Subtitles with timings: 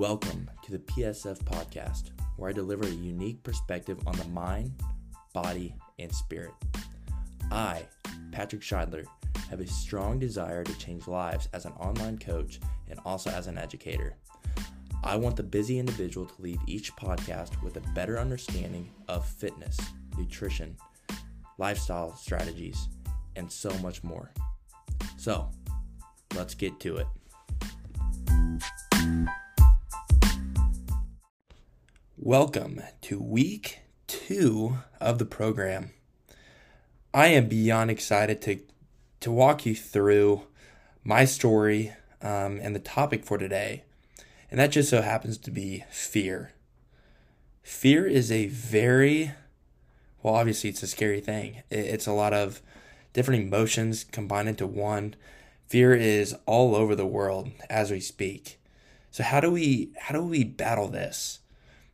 [0.00, 4.72] Welcome to the PSF podcast, where I deliver a unique perspective on the mind,
[5.34, 6.54] body, and spirit.
[7.52, 7.84] I,
[8.32, 9.04] Patrick Scheidler,
[9.50, 13.58] have a strong desire to change lives as an online coach and also as an
[13.58, 14.16] educator.
[15.04, 19.78] I want the busy individual to leave each podcast with a better understanding of fitness,
[20.16, 20.78] nutrition,
[21.58, 22.88] lifestyle strategies,
[23.36, 24.32] and so much more.
[25.18, 25.50] So,
[26.34, 27.06] let's get to it.
[32.22, 35.92] Welcome to week two of the program.
[37.14, 38.60] I am beyond excited to,
[39.20, 40.42] to walk you through
[41.02, 43.84] my story um, and the topic for today.
[44.50, 46.52] And that just so happens to be fear.
[47.62, 49.32] Fear is a very,
[50.22, 51.62] well, obviously, it's a scary thing.
[51.70, 52.60] It's a lot of
[53.14, 55.14] different emotions combined into one.
[55.68, 58.60] Fear is all over the world as we speak.
[59.10, 61.38] So how do we how do we battle this?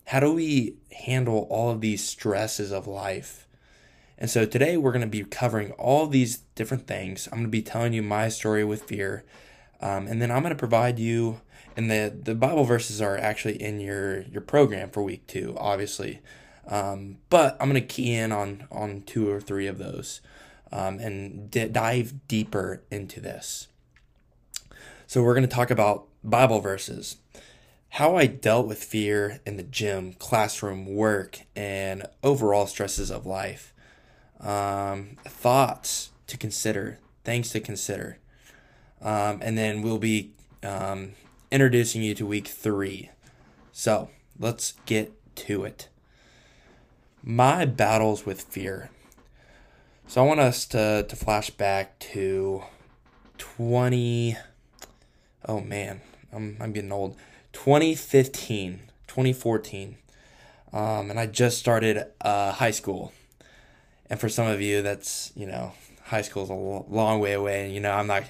[0.06, 3.48] How do we handle all of these stresses of life?
[4.16, 7.26] And so today we're going to be covering all these different things.
[7.26, 9.24] I'm going to be telling you my story with fear.
[9.80, 11.40] Um, and then I'm going to provide you,
[11.76, 16.22] and the, the Bible verses are actually in your, your program for week two, obviously.
[16.66, 20.20] Um, but I'm going to key in on, on two or three of those
[20.72, 23.68] um, and d- dive deeper into this.
[25.06, 27.16] So we're going to talk about Bible verses
[27.96, 33.72] how I dealt with fear in the gym, classroom, work, and overall stresses of life.
[34.38, 38.18] Um, thoughts to consider, things to consider.
[39.00, 41.12] Um, and then we'll be um,
[41.50, 43.08] introducing you to week three.
[43.72, 45.88] So let's get to it.
[47.22, 48.90] My battles with fear.
[50.06, 52.62] So I want us to, to flash back to
[53.38, 54.36] 20.
[55.48, 57.16] Oh man, I'm, I'm getting old.
[57.56, 59.96] 2015, 2014.
[60.74, 63.14] Um, and I just started uh, high school.
[64.10, 65.72] And for some of you, that's, you know,
[66.04, 67.64] high school is a long way away.
[67.64, 68.24] And, you know, I'm not,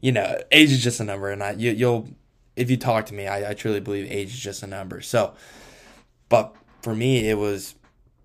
[0.00, 1.30] you know, age is just a number.
[1.30, 2.08] And I, you, you'll,
[2.56, 5.00] if you talk to me, I, I truly believe age is just a number.
[5.00, 5.34] So,
[6.28, 7.76] but for me, it was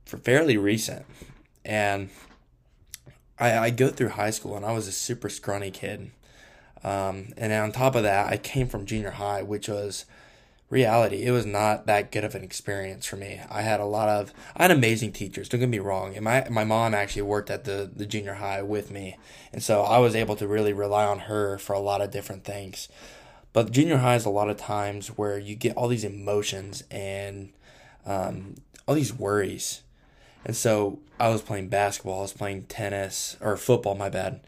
[0.06, 1.06] for fairly recent.
[1.64, 2.10] And
[3.38, 6.10] I, I go through high school and I was a super scrawny kid.
[6.84, 10.06] Um, and on top of that, I came from junior high, which was
[10.70, 13.42] reality, it was not that good of an experience for me.
[13.50, 15.50] I had a lot of, I had amazing teachers.
[15.50, 16.16] Don't get me wrong.
[16.16, 19.18] And my my mom actually worked at the the junior high with me,
[19.52, 22.44] and so I was able to really rely on her for a lot of different
[22.44, 22.88] things.
[23.52, 27.52] But junior high is a lot of times where you get all these emotions and
[28.06, 28.56] um,
[28.88, 29.82] all these worries.
[30.46, 34.42] And so I was playing basketball, I was playing tennis or football, my bad,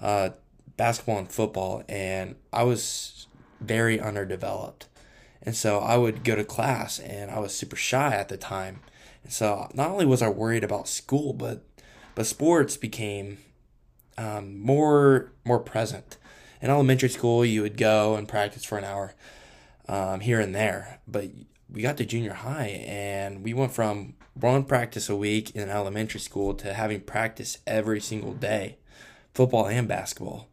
[0.00, 0.30] uh,
[0.76, 3.26] basketball and football, and I was
[3.60, 4.86] very underdeveloped.
[5.46, 8.80] And so I would go to class and I was super shy at the time.
[9.22, 11.64] And so not only was I worried about school, but
[12.16, 13.38] but sports became
[14.18, 16.18] um, more more present.
[16.60, 19.14] In elementary school, you would go and practice for an hour
[19.88, 21.26] um, here and there, but
[21.70, 26.20] we got to junior high and we went from one practice a week in elementary
[26.20, 28.78] school to having practice every single day,
[29.34, 30.48] football and basketball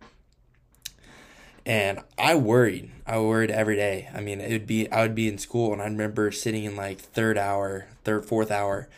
[1.66, 2.92] and I worried.
[3.06, 4.10] I worried every day.
[4.14, 6.76] I mean, it would be I would be in school, and I remember sitting in
[6.76, 8.90] like third hour, third fourth hour,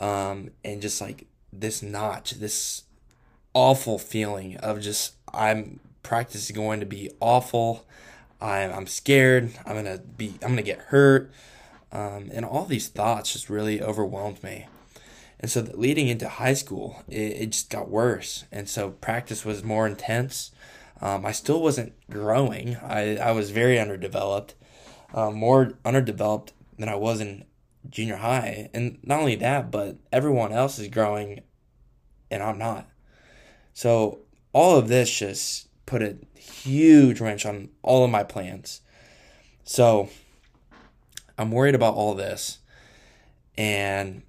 [0.00, 2.84] um, and just like this notch, this
[3.54, 7.86] awful feeling of just I'm practice is going to be awful.
[8.40, 9.52] I'm I'm scared.
[9.64, 11.30] I'm gonna be I'm gonna get hurt,
[11.92, 14.66] um, and all these thoughts just really overwhelmed me.
[15.38, 18.44] And so leading into high school, it, it just got worse.
[18.50, 20.50] And so practice was more intense.
[21.00, 22.76] Um, I still wasn't growing.
[22.76, 24.54] I, I was very underdeveloped,
[25.12, 27.44] uh, more underdeveloped than I was in
[27.88, 28.70] junior high.
[28.72, 31.42] And not only that, but everyone else is growing
[32.30, 32.88] and I'm not.
[33.74, 34.20] So
[34.52, 38.80] all of this just put a huge wrench on all of my plans.
[39.64, 40.08] So
[41.38, 42.58] I'm worried about all this.
[43.58, 44.22] And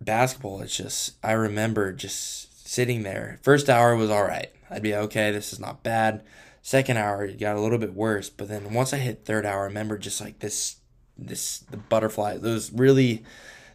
[0.00, 3.38] basketball, it's just, I remember just sitting there.
[3.42, 4.50] First hour was all right.
[4.70, 6.22] I'd be okay, this is not bad.
[6.62, 9.62] Second hour, it got a little bit worse, but then once I hit third hour,
[9.62, 10.76] I remember just like this,
[11.18, 12.36] this the butterfly.
[12.36, 13.24] Those really,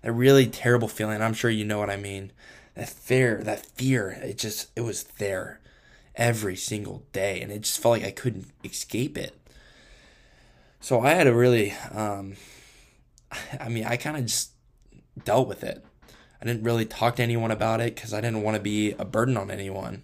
[0.04, 1.22] a really terrible feeling.
[1.22, 2.32] I'm sure you know what I mean.
[2.76, 4.12] That fear, that fear.
[4.24, 5.60] It just, it was there
[6.16, 9.36] every single day, and it just felt like I couldn't escape it.
[10.80, 12.36] So I had to really, um,
[13.60, 14.52] I mean, I kind of just
[15.24, 15.84] dealt with it.
[16.42, 19.06] I didn't really talk to anyone about it because I didn't want to be a
[19.06, 20.04] burden on anyone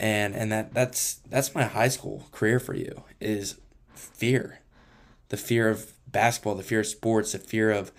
[0.00, 3.60] and and that that's that's my high school career for you is
[3.94, 4.60] fear
[5.30, 7.90] the fear of basketball, the fear of sports, the fear of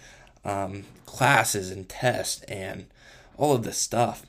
[0.46, 2.86] um, classes and tests, and
[3.38, 4.26] all of this stuff.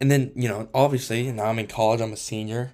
[0.00, 2.72] And then, you know, obviously, now I'm in college, I'm a senior,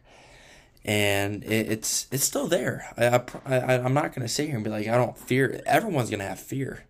[0.85, 2.91] and it, it's it's still there.
[2.97, 5.63] I, I, I'm not going to sit here and be like, I don't fear.
[5.67, 6.85] Everyone's going to have fear,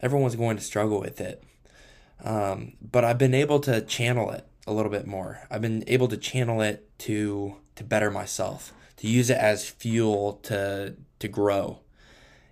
[0.00, 1.42] everyone's going to struggle with it.
[2.22, 5.40] Um, but I've been able to channel it a little bit more.
[5.50, 10.40] I've been able to channel it to to better myself, to use it as fuel
[10.44, 11.80] to to grow.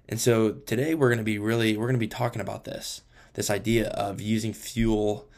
[0.08, 3.02] And so today we're going to be really we're going to be talking about this
[3.34, 5.28] this idea of using fuel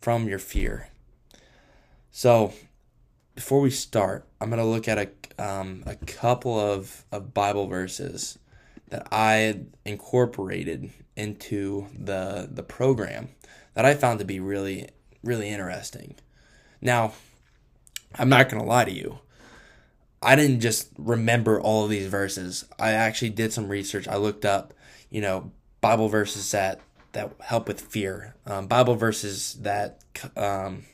[0.00, 0.88] from your fear.
[2.10, 2.52] So
[3.34, 7.66] before we start, I'm going to look at a um, a couple of, of Bible
[7.66, 8.38] verses
[8.88, 13.28] that I incorporated into the the program
[13.74, 14.88] that I found to be really
[15.26, 16.14] really interesting.
[16.80, 17.12] Now,
[18.14, 19.18] I'm not going to lie to you.
[20.22, 22.64] I didn't just remember all of these verses.
[22.78, 24.08] I actually did some research.
[24.08, 24.72] I looked up,
[25.10, 26.80] you know, Bible verses that
[27.12, 30.04] that help with fear, um, Bible verses that
[30.36, 30.84] um,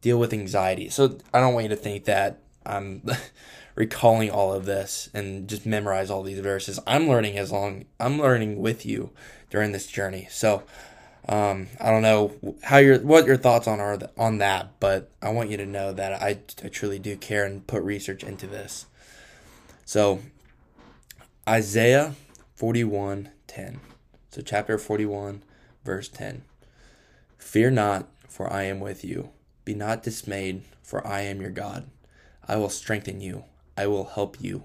[0.00, 0.88] deal with anxiety.
[0.88, 3.02] So I don't want you to think that I'm
[3.74, 6.78] recalling all of this and just memorize all these verses.
[6.86, 9.10] I'm learning as long I'm learning with you
[9.48, 10.28] during this journey.
[10.30, 10.62] So
[11.30, 15.30] um, I don't know how your what your thoughts on are on that, but I
[15.30, 18.86] want you to know that I, I truly do care and put research into this.
[19.84, 20.18] So
[21.48, 22.16] Isaiah
[22.58, 23.78] 41:10.
[24.32, 25.44] So chapter 41
[25.84, 26.42] verse 10.
[27.38, 29.30] Fear not, for I am with you.
[29.64, 31.88] Be not dismayed, for I am your God.
[32.48, 33.44] I will strengthen you.
[33.76, 34.64] I will help you.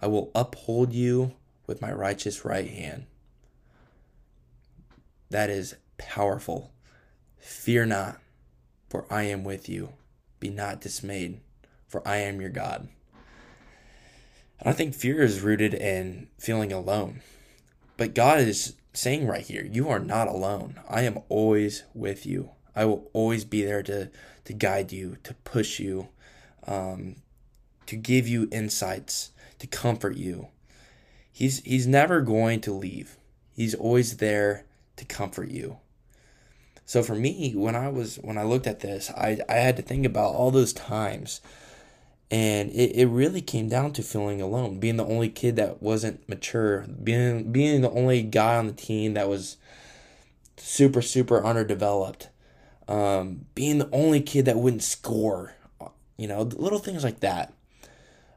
[0.00, 1.34] I will uphold you
[1.66, 3.06] with my righteous right hand.
[5.30, 6.72] That is powerful.
[7.38, 8.20] Fear not,
[8.88, 9.94] for I am with you.
[10.38, 11.40] Be not dismayed,
[11.88, 12.88] for I am your God.
[14.60, 17.22] And I think fear is rooted in feeling alone.
[17.96, 20.80] But God is saying right here, you are not alone.
[20.88, 22.50] I am always with you.
[22.76, 24.10] I will always be there to,
[24.44, 26.08] to guide you, to push you,
[26.66, 27.16] um,
[27.86, 30.48] to give you insights, to comfort you.
[31.32, 33.16] He's, he's never going to leave.
[33.54, 34.66] He's always there
[34.96, 35.78] to comfort you.
[36.86, 39.82] So for me, when I was when I looked at this, I, I had to
[39.82, 41.40] think about all those times
[42.30, 46.28] and it, it really came down to feeling alone, being the only kid that wasn't
[46.28, 49.56] mature, being being the only guy on the team that was
[50.56, 52.28] super, super underdeveloped.
[52.88, 55.54] Um, being the only kid that wouldn't score,
[56.18, 57.52] you know, little things like that.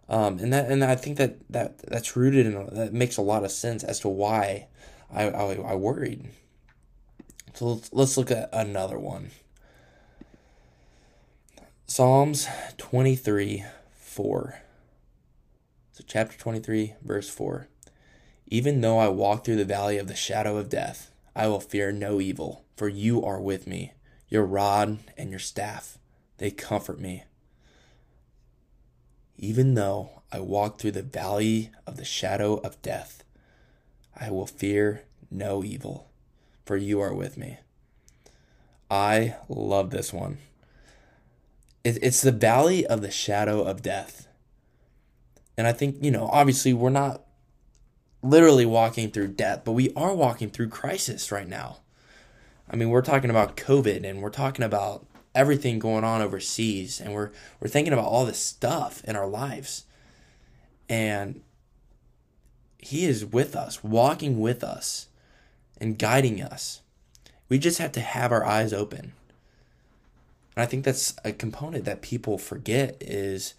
[0.07, 3.43] Um, and that and I think that, that that's rooted in that makes a lot
[3.43, 4.67] of sense as to why
[5.11, 6.29] I, I, I worried.
[7.57, 9.31] So let's, let's look at another one.
[11.87, 13.63] Psalms 23
[13.95, 14.59] 4.
[15.91, 17.67] So, chapter 23, verse 4.
[18.45, 21.91] Even though I walk through the valley of the shadow of death, I will fear
[21.91, 23.93] no evil, for you are with me.
[24.29, 25.97] Your rod and your staff,
[26.37, 27.23] they comfort me.
[29.35, 33.23] Even though I walk through the valley of the shadow of death,
[34.15, 36.06] I will fear no evil,
[36.67, 37.57] for you are with me.
[38.91, 40.37] I love this one.
[41.83, 44.27] It's the valley of the shadow of death.
[45.57, 47.23] And I think, you know, obviously we're not
[48.21, 51.77] literally walking through death, but we are walking through crisis right now.
[52.69, 57.13] I mean, we're talking about COVID and we're talking about everything going on overseas and
[57.13, 59.85] we're we're thinking about all this stuff in our lives.
[60.89, 61.41] And
[62.79, 65.07] he is with us, walking with us
[65.79, 66.81] and guiding us.
[67.49, 69.13] We just have to have our eyes open.
[70.55, 73.53] And I think that's a component that people forget is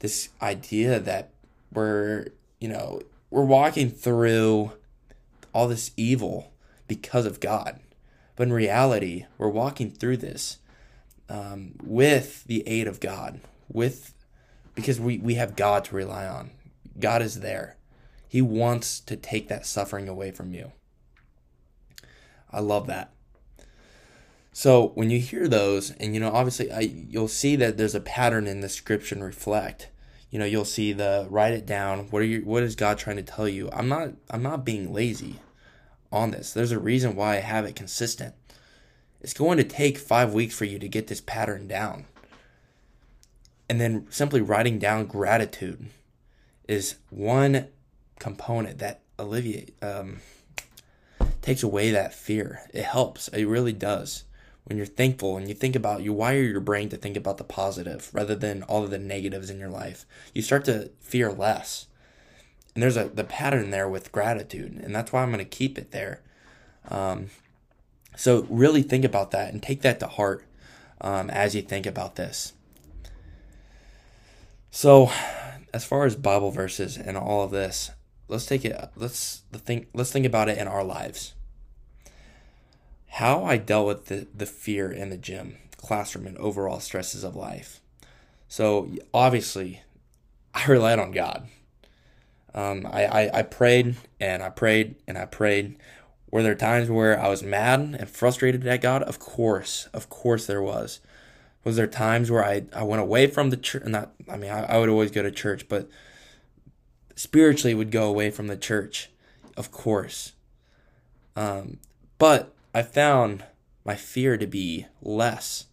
[0.00, 1.30] this idea that
[1.72, 2.26] we're,
[2.58, 4.72] you know, we're walking through
[5.52, 6.52] all this evil
[6.88, 7.80] because of God.
[8.36, 10.58] But in reality, we're walking through this
[11.28, 14.14] um, with the aid of God, with
[14.74, 16.50] because we, we have God to rely on.
[16.98, 17.76] God is there.
[18.28, 20.72] He wants to take that suffering away from you.
[22.52, 23.12] I love that.
[24.52, 28.00] So when you hear those, and you know, obviously, I, you'll see that there's a
[28.00, 29.88] pattern in the scripture reflect.
[30.30, 32.10] You know, you'll see the write it down.
[32.10, 32.40] What are you?
[32.42, 33.68] What is God trying to tell you?
[33.72, 34.10] I'm not.
[34.28, 35.40] I'm not being lazy
[36.12, 36.52] on this.
[36.52, 38.34] There's a reason why I have it consistent.
[39.20, 42.06] It's going to take five weeks for you to get this pattern down.
[43.68, 45.86] And then simply writing down gratitude
[46.66, 47.68] is one
[48.18, 50.20] component that alleviate um,
[51.42, 52.68] takes away that fear.
[52.72, 53.28] It helps.
[53.28, 54.24] It really does.
[54.64, 57.44] When you're thankful and you think about you wire your brain to think about the
[57.44, 60.06] positive rather than all of the negatives in your life.
[60.34, 61.86] You start to fear less.
[62.74, 65.78] and there's a the pattern there with gratitude, and that's why I'm going to keep
[65.78, 66.22] it there.
[66.88, 67.30] Um,
[68.16, 70.44] so really think about that and take that to heart
[71.00, 72.52] um, as you think about this.
[74.70, 75.10] So,
[75.72, 77.90] as far as Bible verses and all of this,
[78.30, 78.90] let's take it.
[78.96, 79.88] Let's think.
[79.92, 81.34] Let's think about it in our lives.
[83.08, 87.34] How I dealt with the, the fear in the gym, classroom, and overall stresses of
[87.34, 87.80] life.
[88.48, 89.82] So obviously,
[90.54, 91.48] I relied on God.
[92.54, 95.76] Um, I, I, I prayed and I prayed and I prayed.
[96.30, 99.02] Were there times where I was mad and frustrated at God?
[99.02, 101.00] Of course, of course there was.
[101.64, 103.84] Was there times where I, I went away from the church?
[103.84, 105.88] Not, I mean, I, I would always go to church, but
[107.20, 109.10] spiritually would go away from the church,
[109.54, 110.32] of course.
[111.36, 111.76] Um,
[112.16, 113.44] but I found
[113.84, 115.66] my fear to be less,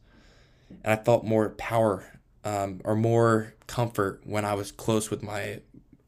[0.83, 5.61] and I felt more power um, or more comfort when I was close with my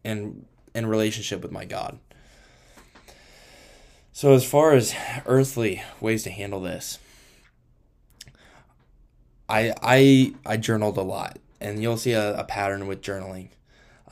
[0.03, 1.99] in in relationship with my God.
[4.11, 4.93] So as far as
[5.25, 6.99] earthly ways to handle this,
[9.47, 13.51] I I I journaled a lot, and you'll see a, a pattern with journaling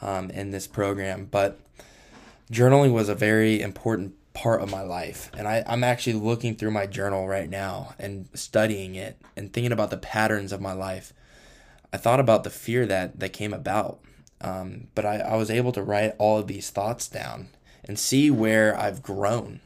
[0.01, 1.27] um, in this program.
[1.29, 1.59] But
[2.51, 6.71] journaling was a very important part of my life, and I, I'm actually looking through
[6.71, 11.13] my journal right now and studying it and thinking about the patterns of my life.
[11.91, 13.99] I thought about the fear that that came about,
[14.41, 17.49] um, but I, I was able to write all of these thoughts down
[17.83, 19.61] and see where I've grown.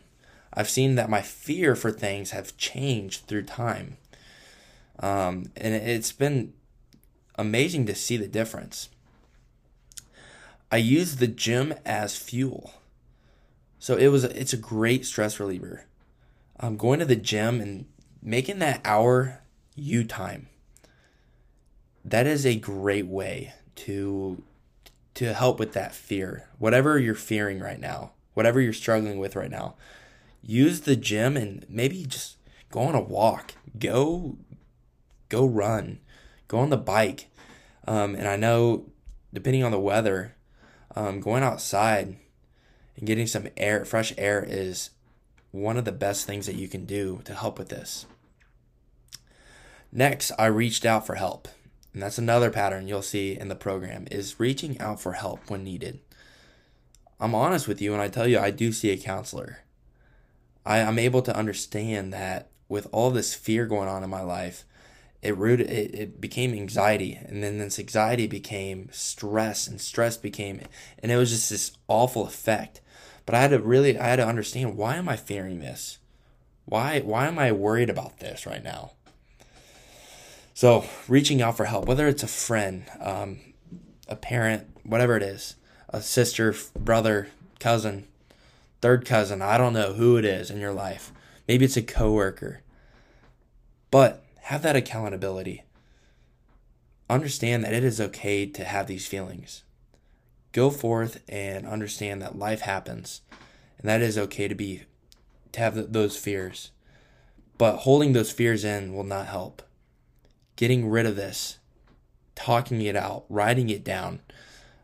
[0.53, 3.97] I've seen that my fear for things have changed through time.
[4.99, 6.53] Um, and it's been
[7.35, 8.89] amazing to see the difference.
[10.71, 12.73] I use the gym as fuel.
[13.77, 15.85] So it was it's a great stress reliever.
[16.59, 17.85] I'm going to the gym and
[18.21, 19.41] making that hour
[19.75, 20.47] you time.
[22.05, 24.43] That is a great way to
[25.15, 26.47] to help with that fear.
[26.57, 29.75] Whatever you're fearing right now, whatever you're struggling with right now,
[30.41, 32.37] use the gym and maybe just
[32.69, 33.55] go on a walk.
[33.77, 34.37] Go
[35.27, 35.99] go run,
[36.47, 37.27] go on the bike.
[37.87, 38.85] Um, and I know,
[39.33, 40.35] depending on the weather,
[40.95, 42.17] um, going outside
[42.97, 44.91] and getting some air, fresh air, is
[45.51, 48.05] one of the best things that you can do to help with this.
[49.91, 51.47] Next, I reached out for help.
[51.93, 55.63] And that's another pattern you'll see in the program is reaching out for help when
[55.63, 55.99] needed.
[57.19, 59.59] I'm honest with you when I tell you I do see a counselor.
[60.65, 64.63] I, am able to understand that with all this fear going on in my life,
[65.21, 67.19] it rooted it, it became anxiety.
[67.23, 70.61] And then this anxiety became stress and stress became
[71.01, 72.81] and it was just this awful effect.
[73.25, 75.99] But i had to really i had to understand why am i fearing this?
[76.65, 78.93] Why why am i worried about this right now?
[80.53, 83.39] So reaching out for help whether it's a friend um,
[84.07, 85.55] a parent whatever it is
[85.89, 87.27] a sister brother
[87.59, 88.07] cousin
[88.81, 91.11] third cousin i don't know who it is in your life.
[91.47, 92.61] Maybe it's a coworker.
[93.91, 95.63] But have that accountability.
[97.09, 99.63] Understand that it is okay to have these feelings.
[100.51, 103.21] Go forth and understand that life happens
[103.81, 104.83] and that is okay to be
[105.51, 106.71] to have those fears.
[107.57, 109.61] But holding those fears in will not help.
[110.55, 111.57] Getting rid of this,
[112.35, 114.21] talking it out, writing it down,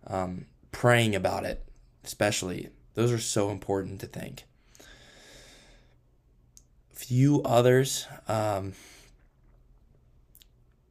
[0.07, 1.63] um, praying about it,
[2.03, 4.43] especially, those are so important to think.
[6.93, 8.73] Few others, um,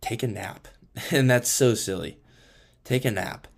[0.06, 0.68] take a nap.
[1.10, 2.16] And that's so silly.
[2.82, 3.48] Take a nap.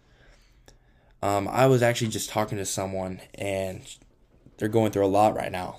[1.23, 3.83] Um, I was actually just talking to someone and
[4.57, 5.79] they're going through a lot right now.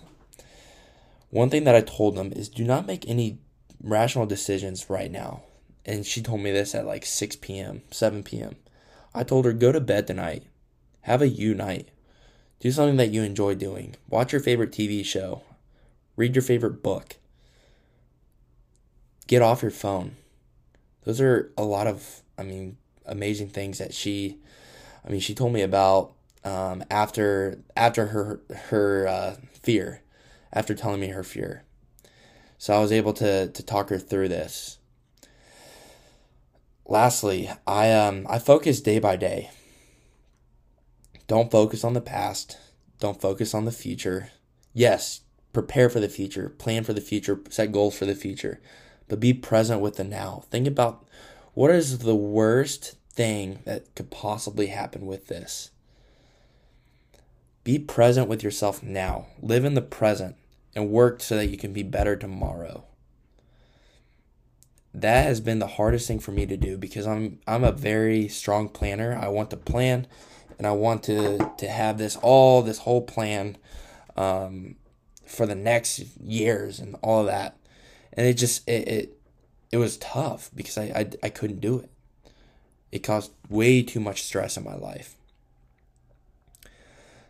[1.31, 3.39] One thing that I told them is do not make any
[3.83, 5.43] rational decisions right now.
[5.85, 8.55] And she told me this at like 6 p.m., 7 p.m.
[9.13, 10.43] I told her, go to bed tonight.
[11.01, 11.89] Have a you night.
[12.61, 13.95] Do something that you enjoy doing.
[14.07, 15.43] Watch your favorite TV show.
[16.15, 17.17] Read your favorite book.
[19.27, 20.15] Get off your phone
[21.03, 24.37] those are a lot of, I mean, amazing things that she,
[25.05, 26.13] I mean, she told me about
[26.43, 30.01] um, after after her her uh, fear,
[30.53, 31.63] after telling me her fear.
[32.57, 34.77] So I was able to to talk her through this.
[36.85, 39.51] Lastly, I um I focus day by day.
[41.27, 42.57] Don't focus on the past.
[42.99, 44.31] Don't focus on the future.
[44.73, 45.21] Yes,
[45.53, 48.59] prepare for the future, plan for the future, set goals for the future
[49.09, 50.43] but be present with the now.
[50.49, 51.05] Think about
[51.53, 55.71] what is the worst thing that could possibly happen with this.
[57.65, 59.27] Be present with yourself now.
[59.41, 60.37] Live in the present
[60.73, 62.85] and work so that you can be better tomorrow.
[64.93, 68.27] That has been the hardest thing for me to do because I'm I'm a very
[68.27, 69.17] strong planner.
[69.21, 70.07] I want to plan
[70.57, 73.57] and I want to to have this all this whole plan
[74.15, 74.75] um,
[75.25, 77.57] for the next years and all of that,
[78.19, 79.17] and it just it it,
[79.71, 81.89] it was tough because I, I I couldn't do it.
[82.91, 85.15] It caused way too much stress in my life.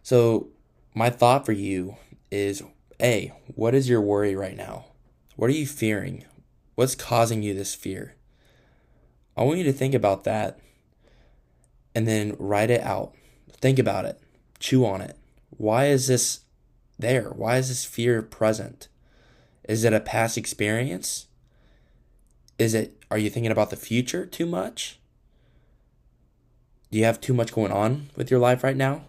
[0.02, 0.48] So
[0.96, 1.98] my thought for you
[2.32, 2.64] is
[3.00, 4.86] a what is your worry right now?
[5.36, 6.26] What are you fearing?
[6.74, 8.16] What's causing you this fear?
[9.38, 10.60] I want you to think about that
[11.94, 13.14] and then write it out.
[13.62, 14.20] Think about it.
[14.58, 15.16] Chew on it.
[15.52, 16.40] Why is this
[16.98, 17.30] there?
[17.30, 18.88] Why is this fear present?
[19.70, 21.28] Is it a past experience?
[22.58, 25.00] Is it are you thinking about the future too much?
[26.92, 29.04] Do you have too much going on with your life right now?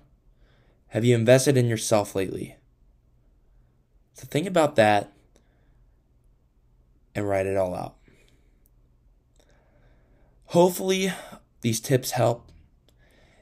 [0.88, 2.56] Have you invested in yourself lately?
[4.12, 5.14] So think about that
[7.14, 7.96] and write it all out.
[10.46, 11.10] Hopefully,
[11.62, 12.49] these tips help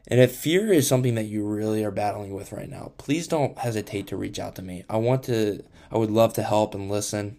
[0.09, 3.59] and if fear is something that you really are battling with right now, please don't
[3.59, 4.85] hesitate to reach out to me.
[4.89, 5.63] I want to,
[5.93, 7.37] I would love to help and listen.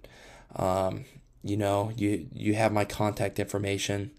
[0.56, 1.06] Um,
[1.44, 4.12] you know, you you have my contact information.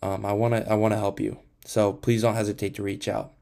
[0.00, 1.38] Um, I wanna I wanna help you.
[1.64, 3.32] So please don't hesitate to reach out.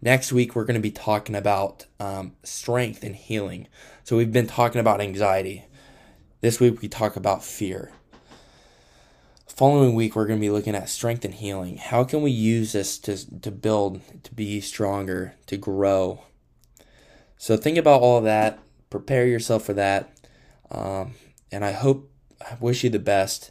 [0.00, 3.66] Next week we're going to be talking about um, strength and healing.
[4.04, 5.66] So we've been talking about anxiety.
[6.40, 7.90] This week we talk about fear
[9.58, 11.78] following week we're going to be looking at strength and healing.
[11.78, 16.22] How can we use this to, to build to be stronger to grow?
[17.38, 18.60] So think about all of that.
[18.88, 20.16] Prepare yourself for that.
[20.70, 21.14] Um,
[21.50, 22.08] and i hope
[22.40, 23.50] i wish you the best.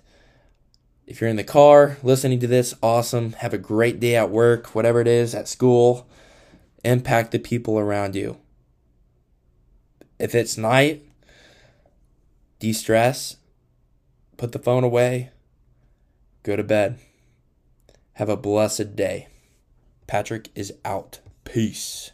[1.05, 3.33] If you're in the car listening to this awesome.
[3.33, 6.07] Have a great day at work whatever it is at school.
[6.85, 8.37] Impact the people around you.
[10.19, 11.03] If it's night
[12.59, 13.35] de-stress.
[14.37, 15.31] Put the phone away
[16.47, 16.97] Go to bed.
[18.13, 19.27] Have a blessed day.
[20.07, 21.19] Patrick is out.
[21.43, 22.11] Peace.